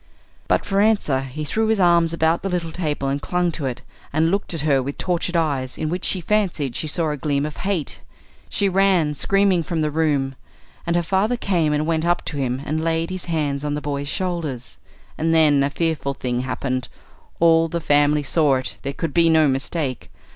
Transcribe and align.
But 0.47 0.65
for 0.65 0.81
answer 0.81 1.19
he 1.21 1.45
threw 1.45 1.67
his 1.67 1.79
arms 1.79 2.11
about 2.11 2.41
the 2.41 2.49
little 2.49 2.71
table 2.71 3.07
and 3.07 3.21
clung 3.21 3.51
to 3.51 3.67
it, 3.67 3.83
and 4.11 4.31
looked 4.31 4.51
at 4.55 4.61
her 4.61 4.81
with 4.81 4.97
tortured 4.97 5.35
eyes, 5.35 5.77
in 5.77 5.89
which 5.89 6.05
she 6.05 6.21
fancied 6.21 6.75
she 6.75 6.87
saw 6.87 7.11
a 7.11 7.17
gleam 7.17 7.45
of 7.45 7.57
hate. 7.57 7.99
She 8.49 8.67
ran, 8.67 9.13
screaming, 9.13 9.61
from 9.61 9.81
the 9.81 9.91
room, 9.91 10.33
and 10.87 10.95
her 10.95 11.03
father 11.03 11.37
came 11.37 11.71
and 11.71 11.85
went 11.85 12.03
up 12.03 12.25
to 12.25 12.37
him 12.37 12.63
and 12.65 12.83
laid 12.83 13.11
his 13.11 13.25
hands 13.25 13.63
on 13.63 13.75
the 13.75 13.79
boy's 13.79 14.07
shoulders. 14.09 14.77
And 15.19 15.35
then 15.35 15.61
a 15.61 15.69
fearful 15.69 16.15
thing 16.15 16.39
happened. 16.39 16.87
All 17.39 17.67
the 17.67 17.79
family 17.79 18.23
saw 18.23 18.55
it. 18.55 18.77
There 18.81 18.93
could 18.93 19.13
be 19.13 19.29
no 19.29 19.47
mistake. 19.47 20.09